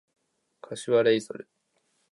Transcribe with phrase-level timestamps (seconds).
[0.61, 1.47] 柏レイソル